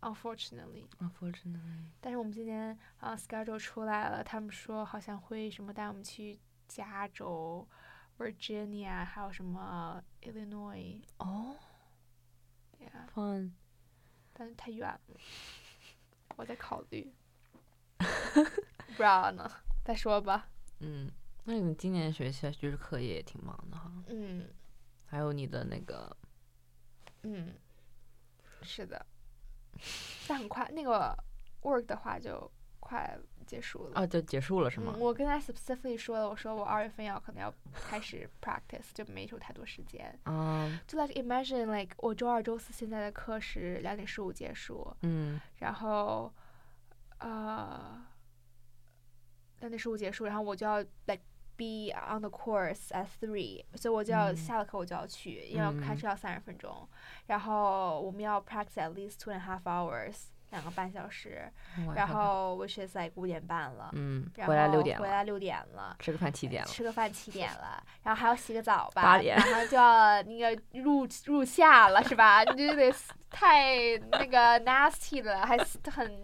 [0.00, 0.86] ，unfortunately。
[0.98, 7.68] Unfortunately，但是我们今年啊、schedule 出来了，他们说好像会什么带我们去加州、
[8.16, 11.54] Virginia，还有什么 Illinois，哦、
[12.78, 13.54] yeah, f u n
[14.32, 15.20] 但是太远了，
[16.36, 17.12] 我在考虑。
[17.98, 19.46] 不知道呢，
[19.84, 20.48] 再说吧。
[20.78, 21.12] 嗯，
[21.44, 24.48] 那你们今年学习就是课业也挺忙的哈，嗯
[25.04, 26.16] 还有你的那个，
[27.22, 27.54] 嗯，
[28.62, 29.04] 是的，
[30.28, 31.16] 但很快那个
[31.62, 34.00] work 的话就快结束了。
[34.00, 35.00] 啊，就结束了是吗嗯，？
[35.00, 40.18] 我跟他 specifically 说了，我说我二月份要可能要开始 practice，就没有太多时间。
[40.24, 46.32] 嗯就 like imagine like 我周二、周四现在的课是两点十五结束，嗯然后
[47.18, 48.02] 呃
[49.60, 51.20] 两点十五结束，然后我就要 like
[51.59, 56.87] be on the course at three，所以我就要嗯下了课我就要去，因为要开嗯车要三十分钟，
[57.27, 61.50] 然后我们要 practice at least two and a half hours， 两个半小时，
[61.94, 65.96] 然后 which is like 五点半了，嗯，然回来后六点了，回来六点了。
[66.00, 72.42] 吃个饭七点了，吃个饭七点了， 然后还要洗个澡吧，八点马上就要 那个入入夏了是吧？
[72.42, 72.92] 你就得
[73.30, 75.56] 太那个 nasty 了，还
[75.90, 76.20] 很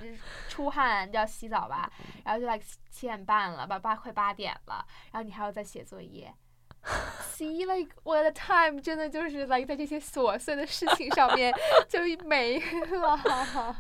[0.49, 1.91] 出汗，就要洗澡吧。
[2.25, 6.35] 然后就 like 七点半了，吧八快八点了，然后你还要再写作业。
[7.35, 11.53] See, like 我的 time 真的就是 like 在这些琐碎的事情上面
[11.89, 13.77] 就没了。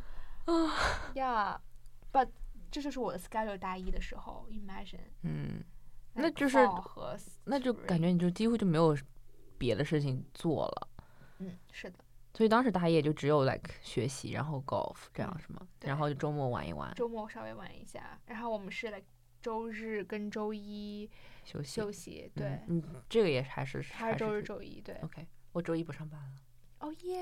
[1.14, 1.60] 呀、
[2.12, 2.28] yeah,，but
[2.70, 5.00] 这就是我的 schedule 大一的时候，imagine。
[5.22, 5.62] 嗯，
[6.14, 8.96] 那就是和那就感觉你就几乎就没有
[9.58, 10.88] 别的事情做了。
[11.38, 11.98] 嗯，是的，
[12.34, 15.66] 所以当时大一也就只有 like 学习，然后 golf 这样嗯是吗？
[15.78, 19.04] 对然后就周末玩一玩，周末稍微玩一下，然后我们是 like
[19.42, 21.10] 周日跟周一
[21.44, 21.80] 休息。
[21.80, 24.94] 休息，对，嗯，嗯这个也还是还是周日是周一，对。
[25.02, 25.26] OK。
[25.52, 26.36] 我周一不上班了，
[26.80, 27.18] 哦耶，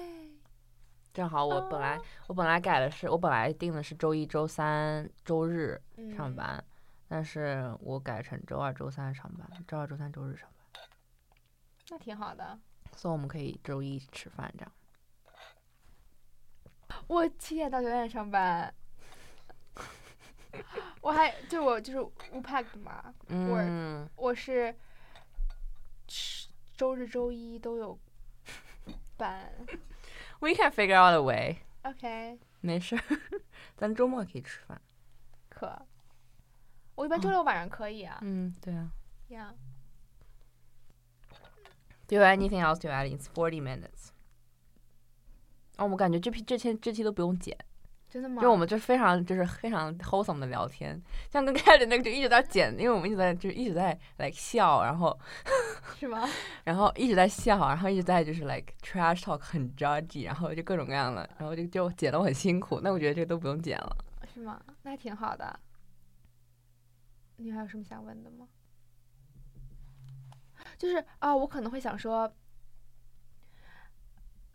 [1.15, 5.81] 正好我本来、哦我本来改的是我本来定的是周一周三周日
[6.17, 6.65] 上嗯，班，
[7.07, 10.83] 但是我改成周二周三上班，周二周三周日上班，
[11.91, 12.59] 那挺好的。
[12.97, 14.73] 所以我们可以周一吃饭这样。
[17.07, 18.75] 我七点到九点上班，
[21.01, 21.99] 我还就我就是
[22.33, 24.75] UPAC 的嘛，嗯，我是
[26.09, 27.97] 吃周日周一都有
[29.17, 29.53] 班。
[30.40, 33.04] We can figure out a way， OK，没事儿，
[33.76, 34.82] 咱周末也可以吃饭。
[35.50, 35.86] 可
[36.96, 38.20] 我一般周六晚上可以啊。
[38.22, 38.92] 嗯，对啊。
[39.30, 39.54] 呀，
[42.08, 43.08] Do you have anything else to add?
[43.08, 44.10] It's forty minutes.
[45.78, 47.58] 哦，我感觉这批这期这期都不用剪，
[48.15, 48.41] 真的吗？
[48.41, 55.19] 就我们就非常就是非常 wholesome 的聊天，像跟 开始那个就一直在剪，因为我们一直在就一直在 like 笑，然后
[55.99, 56.25] 是吗？
[56.63, 62.79] 然后一直在笑，然后一直在就是 like trash talk 很 judgy，然后就各种各样的，然后就就剪得我很辛苦。
[62.85, 63.97] 那我觉得这个都不用剪了。
[64.33, 64.63] 是吗？
[64.83, 65.59] 那还挺好的。
[67.39, 68.47] 你还有什么想问的吗？
[70.79, 72.33] 就是啊，我可能会想说，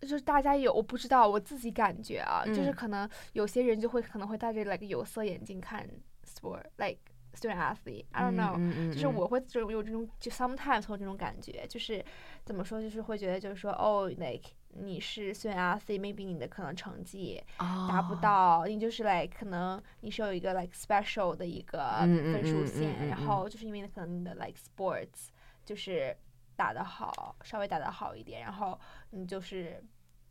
[0.01, 2.73] 就是大家有我不知道，我自己感觉啊，就是嗯。
[2.73, 5.87] 可能有些人就会可能会戴着 like 有色眼镜看
[6.25, 6.99] sport like
[7.33, 8.05] student athlete。
[8.11, 12.03] I don't know，、就是我会就有这种，就 sometimes 会有这种感觉，就是
[12.43, 18.19] 怎么说，就是会觉得就是说，哦，like 你是 student athlete，maybe 你的可能成绩达不哦。
[18.21, 25.27] 到，你就是 like 可能你是有一个 like special 的一个分数嗯线，然后就是因为可能你的 like sports
[25.65, 26.15] 就是
[26.55, 28.79] 打得好，稍微打得好一点，然后
[29.11, 29.83] 你就是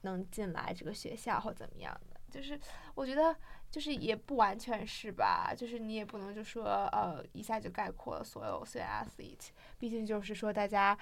[0.02, 2.58] 能进来这个学校或怎么样的，就是
[2.94, 3.34] 我觉得
[3.70, 9.48] 就是也不完全是吧，就是你也不能就说呃一下就概括了所有 student athlete，
[9.78, 10.96] 毕竟就是说大家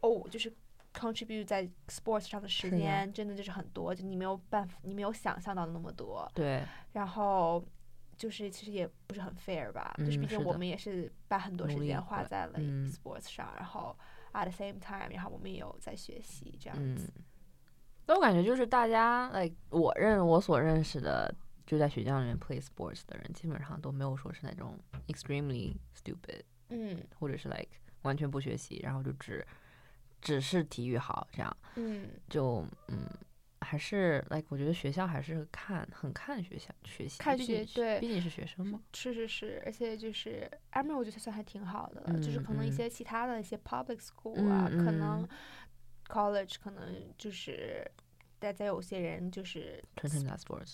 [0.00, 0.54] 哦就是
[0.94, 7.64] contribute 在 sports 上的时间真的就是很多，就你没有办法，你没有想象到的那么多，对，然后
[8.16, 12.88] 就是其实也不是很 fair 吧，就是毕竟我们也是把很多时间花在了嗯。
[12.88, 13.96] sports 上，然后
[14.44, 16.96] at the same time，然后我们也有在学习这样嗯。
[16.96, 17.12] 子，，
[18.06, 21.34] 但我感觉就是大家，like 我认我所认识的，
[21.66, 24.78] 就在学校里面 play sports 的人，基本上都没有说是那种
[25.08, 27.02] extremely stupid，嗯。
[27.18, 27.68] 或者是 like
[28.02, 29.46] 完全不学习，然后就只
[30.20, 32.08] 只是体育好这样，嗯。
[32.28, 33.06] 就嗯。
[33.60, 37.18] 还是 like 我觉得学校还是看很看学校学习，
[37.74, 38.80] 对毕竟是学生嘛。
[38.92, 42.72] 是是是，而且就是 Emerald 我觉得算还挺好的了，就是嗯可能一嗯。
[42.72, 45.28] 些其他的一些 public school 啊，嗯可能嗯
[46.06, 47.84] college 可能就是
[48.38, 50.24] 大家有些人就是纯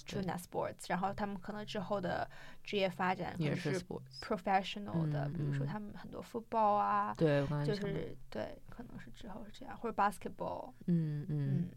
[0.07, 2.28] 纯打 sports，然后他们可能之后的
[2.62, 4.20] 职业发展也是 sports。
[4.20, 11.62] professional 的，嗯比如说嗯他们很多 football 啊，对，我刚才就是对，可能是之后是这样，或者 basketball，嗯嗯。
[11.62, 11.70] 嗯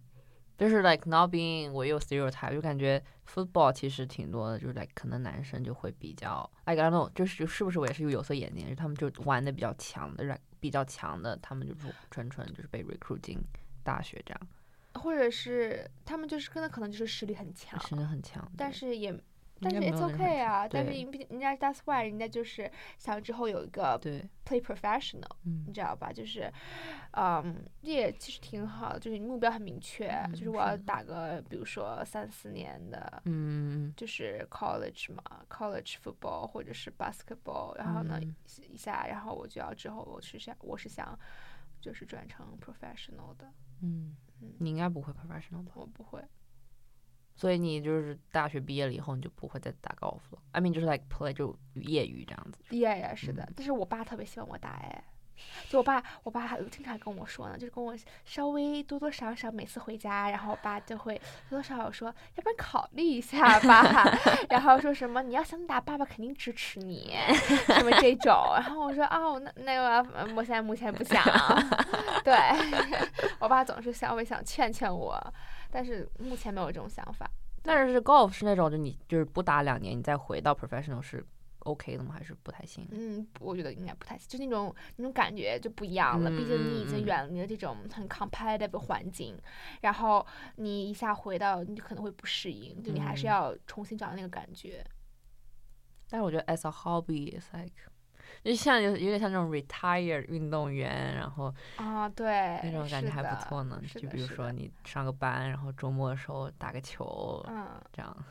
[0.58, 13.22] 就是 like not being 我有 stereotype，就感觉 football 其实挺多的，就是 like 可能男生就会比较 like I don't know，就是是不是我也是有有色眼镜，就是他们就玩的比较强的比较强的，他们就是纯纯就是被 recruit
[13.22, 13.39] 进
[13.84, 14.47] 大学这样，
[14.95, 19.16] 或者是他们就是真的可能就是实力很强，实力很强，但是也
[19.62, 23.99] 但是 it's okay 啊，但是人人家 that's why 人家就是想之后有一个
[24.45, 26.12] ，play professional，嗯你知道吧？
[26.14, 26.51] 就是，
[27.12, 38.36] 嗯，这也其实挺好的，就是你目标很明确，就是嗯我要打个比如说三四年的，嗯就是 college 嘛，college football 或者是 basketball，然后呢嗯。
[38.72, 41.18] 一下，然后我就要之后我是想我是想
[41.82, 43.45] 就是转成 professional 的，
[43.82, 45.72] 嗯嗯，你应该不会 professional 吧？
[45.76, 46.22] 我不会，
[47.38, 52.75] 所以你就是大学毕业了以后，你就不会再打高尔夫了？I mean 就是 like play 就业余这样子。
[52.75, 55.03] 业余是的嗯，但是我爸特别喜欢我打哎。
[55.69, 61.15] 就我爸，我爸还经常跟我说呢，就是跟我稍微多多少少每次回家，然后我爸就会
[61.49, 63.83] 多多少少说，要不然考虑一下吧，
[64.49, 67.15] 然后说什么你要想打，爸爸肯定支持你，
[67.67, 71.23] 什么这种，然后我说哦，那那个我现在目前不想，
[72.23, 72.35] 对
[73.39, 75.21] 我爸总是稍微想劝劝我，
[75.69, 77.29] 但是目前没有这种想法。
[77.63, 81.25] 但是 golf 是那种，就你就是不打两年，你再回到 professional 是
[81.68, 82.15] OK 的吗？
[82.18, 82.88] 还是不太行？
[82.91, 86.30] 嗯，我觉得应该不太行，就那种那种感觉就不一样了。
[86.30, 89.38] 毕竟你已经远离了这种很 competitive 的环境，
[89.82, 94.84] 然后你一下回到，你可能会不适应，就你还是嗯要重新找到那个感觉。
[96.09, 97.74] 但是我觉得 as a hobby is like，
[98.43, 103.82] 就像有有点像那种 retired 运动员，然后啊，对，那种感觉还不错呢。
[103.93, 108.26] 就比如说你上个班，然后周末的时候打个球，嗯这样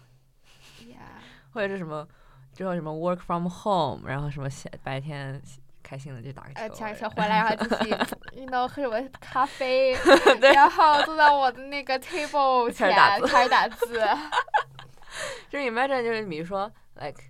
[0.80, 1.20] ，，yeah，
[1.50, 2.08] 或者是什么
[2.56, 5.40] 之后什么 work from home，然后什么下白天
[5.82, 7.94] 开心的就打个球，回来，然后继续
[8.40, 9.92] 运动，喝什么咖啡，
[10.40, 14.00] 然后坐在我的那个 table 前开始打字开始打字。
[15.50, 17.22] 就是 imagine 就是比如说 like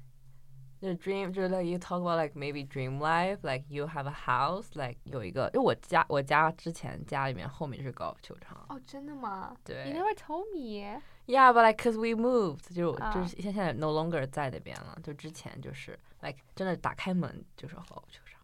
[0.80, 4.14] 就是 dream 就是 like you talk about like maybe dream life like you have a
[4.26, 11.02] house like 有一个，就我家我家之前家里面后面就是高尔夫球场，哦，真的吗？You 对 never told me.
[11.26, 18.40] Yeah, but like cause we moved 就啊就是现在 no longer 在那边了，就之前就是 like 真的打开门就是高尔夫球场。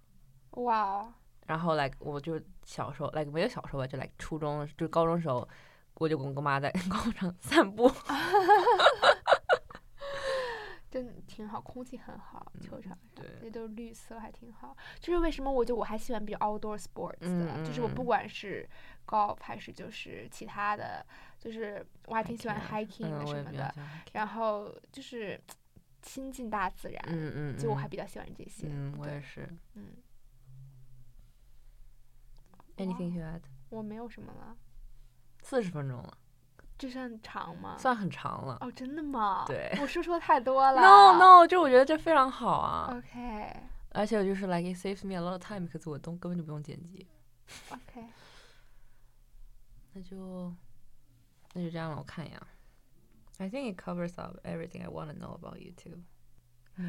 [0.64, 1.12] 哇哦，
[1.46, 5.48] 然后 like 我就小时候 like 没有小时候吧，就 like 初中就高中时候，
[5.94, 7.88] 我就跟我妈在高尔夫场散步。
[10.90, 14.76] 真的挺好，空气很好，球场上对这都是绿色，还挺好。
[15.00, 18.68] 就是为什么我就我还喜欢比较 outdoor sports 的，嗯就是我不嗯管是
[19.06, 21.04] golf 还是就是其他的，
[21.38, 23.74] 就是我还挺喜欢 hiking 什么的。
[24.12, 25.40] 然后就是
[26.02, 28.66] 亲近大自然，嗯嗯，就我还嗯比较喜欢这些。
[28.70, 29.48] 嗯，我也是。
[29.74, 29.88] 嗯
[32.76, 33.42] ，Anything you add？
[33.70, 34.56] 我没有什么了，
[35.42, 36.18] 四十分钟了，
[36.78, 37.76] 这算长吗？
[37.78, 38.58] 算很长了。
[38.60, 39.44] 哦，真的吗？
[39.46, 40.80] 对我说说太多 了。
[40.80, 43.56] No no，就我觉得这非常好啊，OK
[43.94, 47.06] 而且就是 like it saves me a lot of time，可是我都根本就不用剪辑。
[47.70, 48.02] OK，
[49.92, 50.54] 那就
[51.54, 52.48] 那就这样了，我看一眼啊。
[53.38, 56.02] I think it covers up everything I want to know about you too.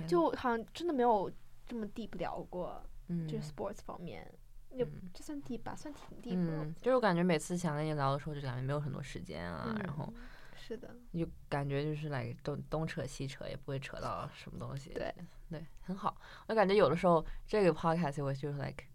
[0.07, 1.31] 就好像真的没有
[1.65, 4.31] 这么 deep 聊过，嗯就是 sports 方面，
[4.69, 6.63] 也嗯这算 deep 吧，算挺 deep 的。
[6.63, 10.21] 嗯，就是我感觉每次想跟你聊的时候，就感觉没有很多时间啊，然后嗯
[10.55, 14.91] 是的，就感觉就是来东东扯西扯，也不会扯到什么东西。
[14.91, 15.13] 对
[15.49, 16.15] 对，很好。
[16.47, 18.85] 我感觉有的时候这个 podcast 我就是 like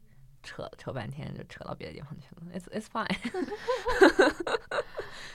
[0.43, 2.43] 扯扯半天，就扯到别的地方去了。
[2.53, 3.09] It's it's fine。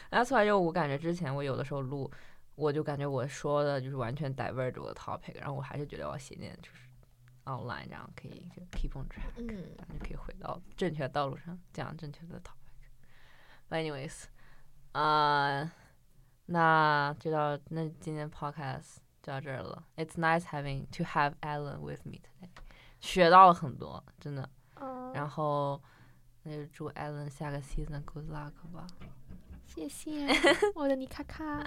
[0.09, 2.11] That's why 就我感觉之前我有的时候录，
[2.55, 6.87] 我就感觉我说的就是完全 diverge 我的 topic，然后我还是觉得我要写点就是
[7.45, 9.33] outline，这样可以就 keep on track。
[9.37, 9.47] 嗯
[9.77, 12.87] 然后就可以回到正确的道路上，讲正确的 topic。
[13.69, 14.25] But anyways，
[14.91, 15.71] 啊、
[16.45, 19.85] 那就到那今天 podcast 就到这儿了。
[19.95, 22.49] It's nice having to have Alan with me today，
[22.99, 24.49] 学到了很多，真的。
[24.83, 25.81] 嗯，然后
[26.43, 28.85] 那就祝 Alan 下个 season good luck 吧。
[29.65, 30.27] 谢谢
[30.75, 31.63] 我的尼卡卡。